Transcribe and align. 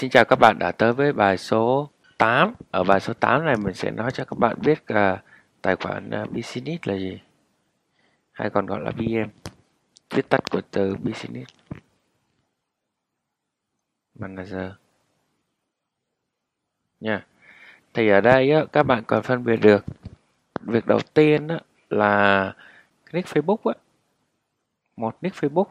Xin 0.00 0.10
chào 0.10 0.24
các 0.24 0.36
bạn 0.36 0.58
đã 0.58 0.72
tới 0.72 0.92
với 0.92 1.12
bài 1.12 1.38
số 1.38 1.90
8. 2.18 2.54
Ở 2.70 2.84
bài 2.84 3.00
số 3.00 3.12
8 3.12 3.44
này 3.44 3.56
mình 3.56 3.74
sẽ 3.74 3.90
nói 3.90 4.10
cho 4.10 4.24
các 4.24 4.38
bạn 4.38 4.56
biết 4.60 4.82
uh, 4.92 5.18
tài 5.62 5.76
khoản 5.76 6.10
uh, 6.22 6.30
business 6.32 6.88
là 6.88 6.94
gì. 6.94 7.20
Hay 8.32 8.50
còn 8.50 8.66
gọi 8.66 8.80
là 8.80 8.90
BM. 8.90 9.30
Viết 10.14 10.28
tắt 10.28 10.50
của 10.50 10.60
từ 10.70 10.96
business. 10.96 11.52
Manager. 14.18 14.72
Nha. 17.00 17.26
Thì 17.94 18.08
ở 18.08 18.20
đây 18.20 18.50
á, 18.50 18.64
các 18.72 18.82
bạn 18.82 19.04
còn 19.06 19.22
phân 19.22 19.44
biệt 19.44 19.56
được 19.56 19.84
việc 20.60 20.86
đầu 20.86 21.00
tiên 21.14 21.48
á, 21.48 21.60
là 21.90 22.52
nick 23.12 23.28
Facebook 23.28 23.70
á. 23.70 23.74
Một 24.96 25.16
nick 25.20 25.36
Facebook. 25.36 25.68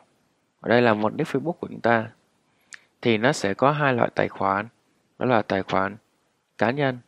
Ở 0.60 0.70
đây 0.70 0.82
là 0.82 0.94
một 0.94 1.14
nick 1.16 1.30
Facebook 1.30 1.54
của 1.54 1.68
chúng 1.68 1.82
ta 1.82 2.10
thì 3.02 3.18
nó 3.18 3.34
sẽ 3.34 3.54
có 3.54 3.72
hai 3.72 3.94
loại 3.94 4.10
tài 4.16 4.30
khoản. 4.30 4.68
Đó 5.20 5.26
là 5.26 5.42
tài 5.42 5.64
khoản 5.64 5.98
cá 6.58 6.72
nhân 6.72 7.00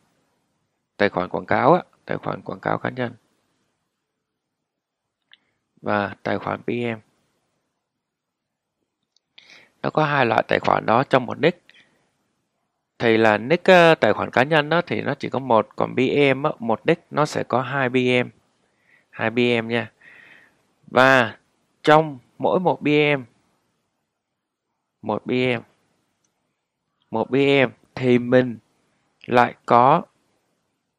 tài 0.96 1.08
khoản 1.08 1.28
quảng 1.28 1.46
cáo 1.46 1.72
á, 1.74 1.82
tài 2.04 2.16
khoản 2.18 2.42
quảng 2.42 2.60
cáo 2.60 2.78
cá 2.78 2.90
nhân 2.90 3.12
và 5.82 6.16
tài 6.22 6.38
khoản 6.38 6.62
PM 6.62 6.98
nó 9.82 9.90
có 9.90 10.04
hai 10.04 10.26
loại 10.26 10.42
tài 10.48 10.58
khoản 10.58 10.86
đó 10.86 11.04
trong 11.04 11.26
một 11.26 11.38
nick. 11.38 11.62
Thì 12.98 13.16
là 13.16 13.38
nick 13.38 13.64
ờ, 13.64 13.94
tài 13.94 14.12
khoản 14.12 14.30
cá 14.30 14.42
nhân 14.42 14.68
đó 14.68 14.82
thì 14.86 15.00
nó 15.02 15.14
chỉ 15.14 15.28
có 15.28 15.38
một 15.38 15.68
còn 15.76 15.94
BM 15.94 16.42
á, 16.42 16.52
một 16.58 16.86
nick 16.86 17.02
nó 17.10 17.26
sẽ 17.26 17.42
có 17.44 17.62
hai 17.62 17.88
BM 17.88 18.28
hai 19.10 19.30
BM 19.30 19.68
nha. 19.68 19.92
Và 20.86 21.36
trong 21.82 22.18
mỗi 22.38 22.60
một 22.60 22.82
BM 22.82 23.24
một 25.02 25.26
BM 25.26 25.62
một 27.12 27.30
BM 27.30 27.70
thì 27.94 28.18
mình 28.18 28.58
lại 29.26 29.54
có 29.66 30.02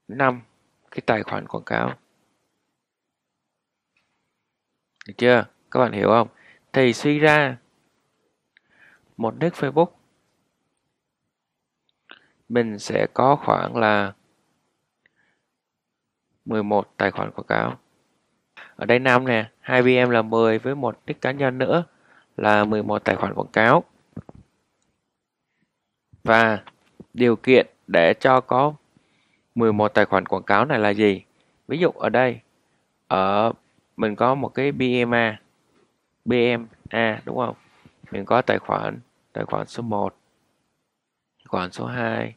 5 0.08 0.42
cái 0.92 1.02
tài 1.06 1.24
khoản 1.24 1.48
quảng 1.48 1.64
cáo. 1.64 1.94
Được 5.08 5.14
chưa? 5.18 5.46
Các 5.72 5.80
bạn 5.80 5.92
hiểu 5.92 6.08
không? 6.08 6.28
Thì 6.74 6.94
suy 6.94 7.20
ra 7.20 7.58
một 9.18 9.36
nick 9.40 9.56
Facebook 9.56 9.92
mình 12.50 12.80
sẽ 12.80 13.08
có 13.14 13.36
khoảng 13.36 13.76
là 13.76 14.14
11 16.46 16.94
tài 16.98 17.12
khoản 17.12 17.32
quảng 17.32 17.48
cáo. 17.48 17.80
Ở 18.76 18.86
đây 18.86 19.00
5 19.00 19.28
nè, 19.28 19.52
2 19.60 19.82
VM 19.82 20.10
là 20.10 20.22
10 20.22 20.60
với 20.60 20.76
một 20.76 21.00
nick 21.06 21.22
cá 21.22 21.32
nhân 21.32 21.58
nữa 21.58 21.84
là 22.38 22.66
11 22.66 23.04
tài 23.04 23.16
khoản 23.16 23.34
quảng 23.34 23.52
cáo 23.54 23.84
và 26.24 26.60
điều 27.14 27.36
kiện 27.36 27.68
để 27.88 28.14
cho 28.14 28.42
có 28.42 28.74
11 29.56 29.88
tài 29.94 30.06
khoản 30.06 30.26
quảng 30.26 30.44
cáo 30.44 30.66
này 30.66 30.80
là 30.80 30.90
gì? 30.90 31.24
Ví 31.68 31.78
dụ 31.78 31.90
ở 31.90 32.10
đây 32.10 32.40
ở 33.08 33.54
mình 33.98 34.16
có 34.16 34.36
một 34.36 34.50
cái 34.50 34.72
BMA 34.72 35.40
BMA 36.26 37.22
đúng 37.26 37.38
không? 37.38 37.56
Mình 38.12 38.26
có 38.26 38.42
tài 38.42 38.60
khoản 38.60 39.00
tài 39.34 39.46
khoản 39.46 39.68
số 39.68 39.84
1 39.84 40.16
tài 41.40 41.46
khoản 41.48 41.72
số 41.72 41.86
2 41.86 42.36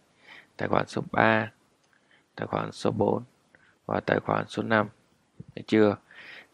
tài 0.57 0.69
khoản 0.69 0.87
số 0.87 1.03
3 1.13 1.51
tài 2.37 2.47
khoản 2.47 2.73
số 2.73 2.91
4 2.91 3.23
và 3.87 4.01
tài 4.01 4.21
khoản 4.21 4.45
số 4.49 4.63
5 4.63 4.89
Được 5.55 5.63
chưa? 5.67 5.97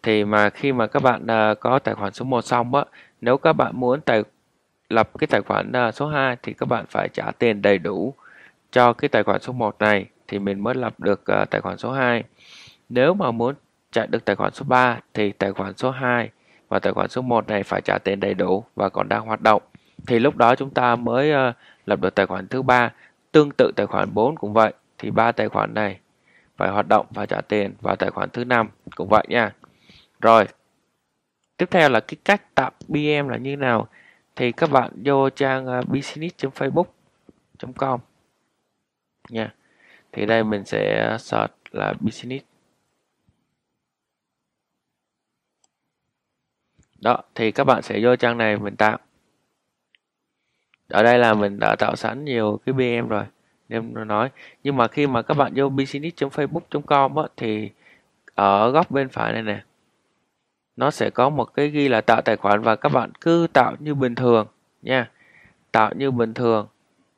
Thì 0.02 0.24
mà 0.24 0.50
khi 0.50 0.72
mà 0.72 0.86
các 0.86 1.02
bạn 1.02 1.22
uh, 1.22 1.60
có 1.60 1.78
tài 1.78 1.94
khoản 1.94 2.12
số 2.12 2.24
1 2.24 2.42
xong 2.42 2.74
á, 2.74 2.84
nếu 3.20 3.38
các 3.38 3.52
bạn 3.52 3.72
muốn 3.74 4.00
tài 4.00 4.22
lập 4.92 5.10
cái 5.18 5.26
tài 5.26 5.42
khoản 5.42 5.72
à, 5.72 5.92
số 5.92 6.06
2 6.06 6.36
thì 6.42 6.52
các 6.52 6.68
bạn 6.68 6.84
phải 6.88 7.08
trả 7.12 7.30
tiền 7.38 7.62
đầy 7.62 7.78
đủ 7.78 8.14
cho 8.70 8.92
cái 8.92 9.08
tài 9.08 9.22
khoản 9.22 9.40
số 9.40 9.52
1 9.52 9.76
này 9.78 10.06
thì 10.28 10.38
mình 10.38 10.60
mới 10.62 10.74
lập 10.74 11.00
được 11.00 11.26
à, 11.26 11.44
tài 11.44 11.60
khoản 11.60 11.78
số 11.78 11.92
2. 11.92 12.24
Nếu 12.88 13.14
mà 13.14 13.30
muốn 13.30 13.54
chạy 13.92 14.06
được 14.06 14.24
tài 14.24 14.36
khoản 14.36 14.52
số 14.54 14.64
3 14.68 15.00
thì 15.14 15.32
tài 15.32 15.52
khoản 15.52 15.76
số 15.76 15.90
2 15.90 16.30
và 16.68 16.78
tài 16.78 16.92
khoản 16.92 17.08
số 17.08 17.22
1 17.22 17.48
này 17.48 17.62
phải 17.62 17.80
trả 17.80 17.98
tiền 17.98 18.20
đầy 18.20 18.34
đủ 18.34 18.64
và 18.76 18.88
còn 18.88 19.08
đang 19.08 19.26
hoạt 19.26 19.40
động. 19.40 19.62
Thì 20.06 20.18
lúc 20.18 20.36
đó 20.36 20.54
chúng 20.54 20.70
ta 20.70 20.96
mới 20.96 21.32
à, 21.32 21.52
lập 21.86 22.00
được 22.00 22.14
tài 22.14 22.26
khoản 22.26 22.48
thứ 22.48 22.62
ba. 22.62 22.92
Tương 23.32 23.50
tự 23.50 23.72
tài 23.76 23.86
khoản 23.86 24.14
4 24.14 24.36
cũng 24.36 24.52
vậy. 24.52 24.72
Thì 24.98 25.10
ba 25.10 25.32
tài 25.32 25.48
khoản 25.48 25.74
này 25.74 25.98
phải 26.56 26.70
hoạt 26.70 26.88
động 26.88 27.06
và 27.10 27.26
trả 27.26 27.40
tiền 27.40 27.74
và 27.80 27.94
tài 27.94 28.10
khoản 28.10 28.30
thứ 28.30 28.44
năm 28.44 28.68
cũng 28.96 29.08
vậy 29.08 29.24
nha. 29.28 29.50
Rồi. 30.20 30.44
Tiếp 31.56 31.66
theo 31.70 31.88
là 31.88 32.00
cái 32.00 32.16
cách 32.24 32.54
tạo 32.54 32.70
BM 32.88 33.28
là 33.28 33.36
như 33.36 33.56
nào? 33.56 33.88
Thì 34.36 34.52
các 34.52 34.70
bạn 34.70 34.92
vô 35.04 35.30
trang 35.30 35.66
à, 35.66 35.78
uh, 35.78 35.88
business.facebook.com 35.88 38.00
nha. 39.28 39.54
Thì 40.12 40.26
đây 40.26 40.44
mình 40.44 40.64
sẽ 40.64 41.16
search 41.20 41.52
là 41.70 41.94
business. 42.00 42.44
Đó 47.00 47.22
thì 47.34 47.52
các 47.52 47.64
bạn 47.64 47.82
sẽ 47.82 48.00
vô 48.02 48.16
trang 48.16 48.38
này 48.38 48.56
mình 48.56 48.76
tạo. 48.76 48.98
Ở 50.88 51.02
đây 51.02 51.18
là 51.18 51.34
mình 51.34 51.58
đã 51.58 51.76
tạo 51.78 51.96
sẵn 51.96 52.24
nhiều 52.24 52.60
cái 52.66 52.72
BM 52.72 53.08
rồi 53.08 53.24
nên 53.68 54.08
nói. 54.08 54.30
Nhưng 54.62 54.76
mà 54.76 54.88
khi 54.88 55.06
mà 55.06 55.22
các 55.22 55.34
bạn 55.34 55.52
vô 55.56 55.68
business.facebook.com 55.68 57.16
á, 57.16 57.24
thì 57.36 57.70
ở 58.34 58.70
góc 58.70 58.90
bên 58.90 59.08
phải 59.08 59.32
này 59.32 59.42
nè 59.42 59.64
nó 60.76 60.90
sẽ 60.90 61.10
có 61.10 61.28
một 61.30 61.54
cái 61.54 61.68
ghi 61.68 61.88
là 61.88 62.00
tạo 62.00 62.22
tài 62.22 62.36
khoản 62.36 62.62
và 62.62 62.76
các 62.76 62.88
bạn 62.88 63.12
cứ 63.20 63.46
tạo 63.52 63.74
như 63.78 63.94
bình 63.94 64.14
thường 64.14 64.46
nha. 64.82 65.10
Tạo 65.72 65.90
như 65.94 66.10
bình 66.10 66.34
thường 66.34 66.68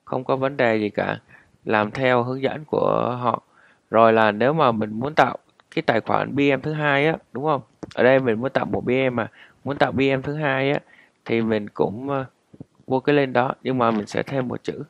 không 0.05 0.25
có 0.25 0.37
vấn 0.37 0.57
đề 0.57 0.77
gì 0.77 0.91
cả. 0.91 1.21
Làm 1.65 1.91
theo 1.91 2.23
hướng 2.23 2.43
dẫn 2.43 2.65
của 2.65 3.17
họ. 3.23 3.43
Rồi 3.91 4.13
là 4.13 4.33
nếu 4.33 4.53
mà 4.53 4.73
mình 4.73 4.91
muốn 5.01 5.15
tạo 5.15 5.39
cái 5.71 5.83
tài 5.83 6.01
khoản 6.01 6.37
BM 6.37 6.61
thứ 6.63 6.73
hai 6.73 7.07
á 7.07 7.17
đúng 7.33 7.45
không? 7.45 7.63
Ở 7.95 8.03
đây 8.03 8.21
mình 8.21 8.41
muốn 8.41 8.51
tạo 8.51 8.65
một 8.65 8.85
BM 8.85 9.17
mà. 9.17 9.31
Muốn 9.65 9.79
tạo 9.79 9.93
BM 9.93 10.23
thứ 10.23 10.35
hai 10.35 10.71
á 10.71 10.79
thì 11.25 11.43
mình 11.43 11.69
cũng 11.69 12.09
uh, 12.11 12.27
vô 12.87 13.01
cái 13.01 13.15
lên 13.17 13.33
đó 13.33 13.55
nhưng 13.63 13.79
mà 13.79 13.91
mình 13.91 14.07
sẽ 14.07 14.23
thêm 14.23 14.49
một 14.49 14.63
chữ. 14.63 14.83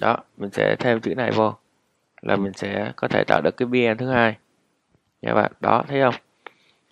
Đó 0.00 0.16
mình 0.36 0.50
sẽ 0.50 0.76
thêm 0.78 1.00
chữ 1.00 1.14
này 1.14 1.30
vô 1.30 1.54
là 2.22 2.36
mình 2.36 2.52
sẽ 2.52 2.92
có 2.96 3.08
thể 3.08 3.24
tạo 3.26 3.40
được 3.44 3.56
cái 3.56 3.66
BM 3.66 3.98
thứ 3.98 4.10
hai 4.10 4.36
nha 5.22 5.34
bạn 5.34 5.52
đó 5.60 5.84
thấy 5.88 6.00
không? 6.00 6.14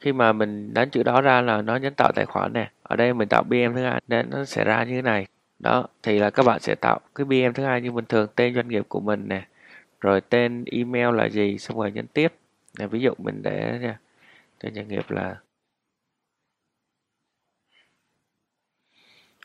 Khi 0.00 0.12
mà 0.12 0.32
mình 0.32 0.74
đánh 0.74 0.90
chữ 0.90 1.02
đó 1.02 1.20
ra 1.20 1.40
là 1.42 1.62
nó 1.62 1.76
nhấn 1.76 1.94
tạo 1.94 2.12
tài 2.14 2.26
khoản 2.26 2.52
nè. 2.52 2.70
Ở 2.82 2.96
đây 2.96 3.14
mình 3.14 3.28
tạo 3.28 3.42
BM 3.42 3.74
thứ 3.74 3.82
hai 3.82 4.02
nên 4.08 4.30
nó 4.30 4.44
sẽ 4.44 4.64
ra 4.64 4.84
như 4.84 4.94
thế 4.94 5.02
này. 5.02 5.26
Đó 5.58 5.86
thì 6.02 6.18
là 6.18 6.30
các 6.30 6.46
bạn 6.46 6.60
sẽ 6.60 6.74
tạo 6.74 7.00
cái 7.14 7.24
BM 7.24 7.52
thứ 7.52 7.64
hai 7.64 7.80
như 7.80 7.92
bình 7.92 8.04
thường 8.06 8.28
tên 8.36 8.54
doanh 8.54 8.68
nghiệp 8.68 8.86
của 8.88 9.00
mình 9.00 9.28
nè 9.28 9.46
rồi 10.00 10.20
tên 10.20 10.64
email 10.72 11.16
là 11.16 11.28
gì 11.28 11.58
xong 11.58 11.78
rồi 11.78 11.92
nhấn 11.92 12.06
tiếp. 12.06 12.32
Nè, 12.78 12.86
ví 12.86 13.00
dụ 13.00 13.14
mình 13.18 13.42
để 13.42 13.78
nha 13.82 13.98
tên 14.60 14.74
doanh 14.74 14.88
nghiệp 14.88 15.10
là 15.10 15.36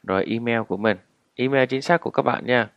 rồi 0.04 0.26
email 0.26 0.62
của 0.68 0.78
mình. 0.78 0.98
Email 1.36 1.66
chính 1.66 1.82
xác 1.82 2.02
của 2.02 2.10
các 2.10 2.22
bạn 2.22 2.46
nha. 2.46 2.70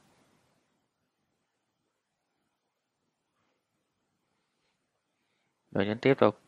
Rồi 5.74 5.86
nhấn 5.86 5.98
tiếp 5.98 6.14
tục 6.18 6.38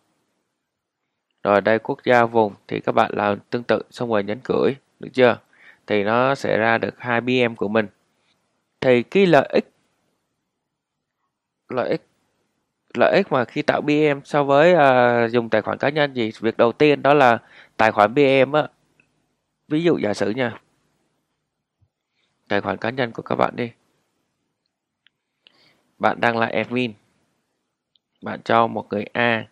rồi 1.47 1.60
đây 1.60 1.78
quốc 1.78 1.98
gia 2.04 2.25
vùng 2.25 2.54
thì 2.69 2.81
các 2.81 2.92
bạn 2.92 3.10
làm 3.14 3.38
tương 3.50 3.62
tự 3.62 3.82
xong 3.91 4.10
rồi 4.10 4.25
nhấn 4.25 4.41
gửi 4.44 4.76
được 5.00 5.09
chưa? 5.12 5.38
Thì 5.87 6.04
nó 6.04 6.34
sẽ 6.34 6.59
ra 6.59 6.78
được 6.78 6.94
hai 6.98 7.20
BM 7.20 7.54
của 7.56 7.69
mình. 7.69 7.86
Thì 8.81 9.03
cái 9.03 9.26
lợi 9.26 9.48
ích 9.53 9.70
lợi 11.69 11.88
ích 11.91 12.03
lợi 12.94 13.12
ích 13.12 13.32
mà 13.32 13.44
khi 13.44 13.62
tạo 13.62 13.81
BM 13.81 14.20
so 14.25 14.44
với 14.44 14.75
uh, 14.75 15.31
dùng 15.32 15.48
tài 15.48 15.62
khoản 15.62 15.78
cá 15.78 15.88
nhân 15.88 16.15
gì 16.15 16.32
việc 16.41 16.56
đầu 16.56 16.72
tiên 16.72 17.03
đó 17.03 17.15
là 17.15 17.38
tài 17.76 17.92
khoản 17.92 18.15
BM 18.15 18.53
á. 18.53 18.69
Ví 19.69 19.82
dụ 19.82 19.98
giả 19.98 20.15
sử 20.15 20.31
nha 20.31 20.60
tài 22.48 22.60
khoản 22.60 22.77
cá 22.77 22.91
nhân 22.91 23.12
của 23.12 23.22
các 23.22 23.34
bạn 23.34 23.56
đi. 23.56 23.71
Bạn 25.98 26.21
đang 26.21 26.39
là 26.39 26.47
admin 26.47 26.92
bạn 28.27 28.41
cho 28.45 28.67
một 28.67 28.87
người 28.91 29.05
A 29.13 29.47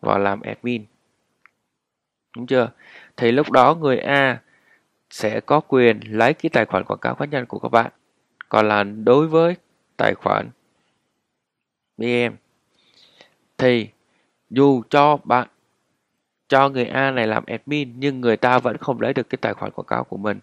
vào 0.00 0.18
làm 0.18 0.40
admin. 0.40 0.84
Đúng 2.36 2.46
chưa? 2.46 2.70
Thì 3.16 3.32
lúc 3.32 3.50
đó 3.50 3.74
người 3.74 3.98
A 3.98 4.40
sẽ 5.10 5.40
có 5.40 5.60
quyền 5.60 6.00
lấy 6.04 6.34
cái 6.34 6.50
tài 6.50 6.64
khoản 6.64 6.84
quảng 6.84 6.98
cáo 6.98 7.14
cá 7.14 7.24
nhân 7.24 7.46
của 7.46 7.58
các 7.58 7.68
bạn. 7.68 7.92
Còn 8.48 8.68
là 8.68 8.82
đối 8.82 9.26
với 9.26 9.56
tài 9.96 10.14
khoản 10.14 10.50
BM 11.96 12.34
thì 13.58 13.88
dù 14.50 14.82
cho 14.90 15.18
bạn, 15.24 15.48
cho 16.48 16.68
người 16.68 16.86
A 16.86 17.10
này 17.10 17.26
làm 17.26 17.44
admin, 17.46 17.92
nhưng 17.96 18.20
người 18.20 18.36
ta 18.36 18.58
vẫn 18.58 18.76
không 18.76 19.00
lấy 19.00 19.14
được 19.14 19.30
cái 19.30 19.38
tài 19.40 19.54
khoản 19.54 19.72
quảng 19.72 19.86
cáo 19.86 20.04
của 20.04 20.16
mình. 20.16 20.38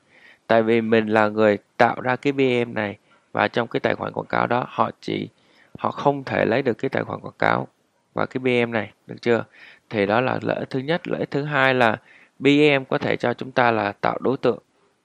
Tại 0.48 0.64
vì 0.64 0.82
mình 0.82 1.08
là 1.08 1.28
người 1.28 1.58
tạo 1.78 2.02
ra 2.02 2.16
cái 2.16 2.34
BM 2.34 2.74
này 2.74 2.98
và 3.32 3.48
trong 3.48 3.68
cái 3.68 3.80
tài 3.80 3.96
khoản 3.96 4.14
quảng 4.14 4.28
cáo 4.28 4.48
đó 4.48 4.66
họ 4.70 4.92
chỉ, 5.02 5.30
họ 5.78 5.92
không 5.92 6.24
thể 6.24 6.46
lấy 6.46 6.62
được 6.62 6.78
cái 6.78 6.90
tài 6.90 7.04
khoản 7.04 7.20
quảng 7.20 7.38
cáo 7.40 7.68
và 8.16 8.26
cái 8.26 8.40
BM 8.40 8.72
này 8.72 8.94
được 9.08 9.16
chưa? 9.22 9.46
Thì 9.90 10.06
đó 10.06 10.22
là 10.22 10.40
lợi 10.42 10.66
thứ 10.70 10.80
nhất. 10.80 11.08
Lợi 11.08 11.26
thứ 11.26 11.44
hai 11.44 11.74
là 11.74 11.98
BM 12.40 12.86
có 12.90 12.98
thể 12.98 13.18
cho 13.18 13.34
chúng 13.34 13.52
ta 13.52 13.72
là 13.72 13.92
tạo 13.92 14.18
đối 14.22 14.38
tượng 14.38 14.60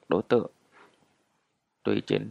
đối 0.09 0.23
tượng 0.23 0.51
tùy 1.83 2.03
chỉnh. 2.07 2.31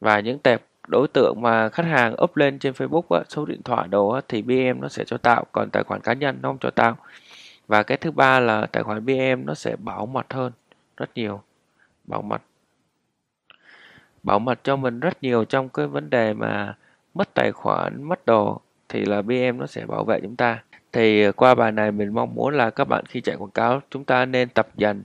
Và 0.00 0.20
những 0.20 0.38
tệp 0.38 0.62
đối 0.88 1.08
tượng 1.08 1.42
mà 1.42 1.68
khách 1.68 1.86
hàng 1.86 2.14
up 2.22 2.36
lên 2.36 2.58
trên 2.58 2.72
Facebook 2.72 3.16
á, 3.18 3.24
số 3.28 3.46
điện 3.46 3.62
thoại 3.62 3.88
đồ 3.88 4.08
á, 4.08 4.20
thì 4.28 4.42
BM 4.42 4.80
nó 4.80 4.88
sẽ 4.88 5.04
cho 5.04 5.16
tạo 5.16 5.46
còn 5.52 5.70
tài 5.70 5.84
khoản 5.84 6.00
cá 6.00 6.12
nhân 6.12 6.38
nó 6.42 6.48
không 6.48 6.58
cho 6.58 6.70
tạo. 6.70 6.96
Và 7.66 7.82
cái 7.82 7.98
thứ 7.98 8.10
ba 8.10 8.40
là 8.40 8.66
tài 8.66 8.82
khoản 8.82 9.06
BM 9.06 9.46
nó 9.46 9.54
sẽ 9.54 9.76
bảo 9.76 10.06
mật 10.06 10.32
hơn 10.32 10.52
rất 10.96 11.10
nhiều. 11.14 11.42
Bảo 12.04 12.22
mật. 12.22 12.42
Bảo 14.22 14.38
mật 14.38 14.60
cho 14.64 14.76
mình 14.76 15.00
rất 15.00 15.22
nhiều 15.22 15.44
trong 15.44 15.68
cái 15.68 15.86
vấn 15.86 16.10
đề 16.10 16.34
mà 16.34 16.76
mất 17.14 17.34
tài 17.34 17.52
khoản 17.52 18.02
mất 18.02 18.26
đồ 18.26 18.60
thì 18.92 19.04
là 19.04 19.22
BM 19.22 19.58
nó 19.58 19.66
sẽ 19.66 19.86
bảo 19.86 20.04
vệ 20.04 20.20
chúng 20.22 20.36
ta. 20.36 20.62
Thì 20.92 21.24
ờ, 21.24 21.32
qua 21.32 21.54
bài 21.54 21.72
này 21.72 21.92
mình 21.92 22.14
mong 22.14 22.34
muốn 22.34 22.54
là 22.54 22.70
các 22.70 22.84
bạn 22.84 23.04
khi 23.06 23.20
chạy 23.20 23.36
quảng 23.36 23.50
cáo, 23.50 23.80
chúng 23.90 24.04
ta 24.04 24.24
nên 24.24 24.48
tập 24.48 24.68
dần, 24.76 25.02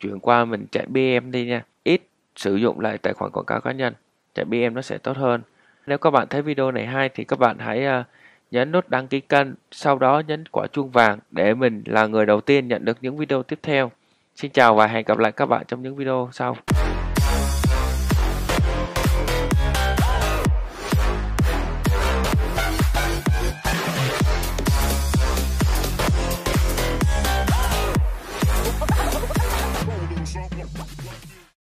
chuyển 0.00 0.20
qua 0.20 0.44
mình 0.44 0.66
chạy 0.72 0.86
BM 0.86 1.30
đi 1.30 1.46
nha. 1.46 1.64
Ít 1.84 2.02
sử 2.36 2.56
dụng 2.56 2.80
lại 2.80 2.98
tài 2.98 3.12
khoản 3.12 3.30
quảng 3.32 3.46
cáo 3.46 3.60
cá 3.60 3.72
nhân, 3.72 3.94
chạy 4.34 4.44
BM 4.44 4.74
nó 4.74 4.82
sẽ 4.82 4.98
tốt 4.98 5.16
hơn. 5.16 5.42
Nếu 5.86 5.98
các 5.98 6.10
bạn 6.10 6.28
thấy 6.28 6.42
video 6.42 6.70
này 6.70 6.86
hay 6.86 7.08
thì 7.08 7.24
các 7.24 7.38
bạn 7.38 7.58
hãy 7.58 7.84
ờ, 7.84 8.04
nhấn 8.50 8.72
nút 8.72 8.88
đăng 8.88 9.08
ký 9.08 9.20
kênh, 9.20 9.48
sau 9.70 9.98
đó 9.98 10.22
nhấn 10.26 10.44
quả 10.52 10.66
chuông 10.72 10.90
vàng 10.90 11.18
để 11.30 11.54
mình 11.54 11.82
là 11.86 12.06
người 12.06 12.26
đầu 12.26 12.40
tiên 12.40 12.68
nhận 12.68 12.84
được 12.84 12.98
những 13.00 13.16
video 13.16 13.42
tiếp 13.42 13.58
theo. 13.62 13.90
Xin 14.36 14.50
chào 14.50 14.74
và 14.74 14.86
hẹn 14.86 15.04
gặp 15.04 15.18
lại 15.18 15.32
các 15.32 15.46
bạn 15.46 15.64
trong 15.68 15.82
những 15.82 15.96
video 15.96 16.28
sau. 16.32 16.56